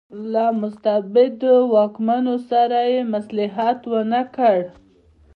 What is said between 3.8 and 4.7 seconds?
ونکړ.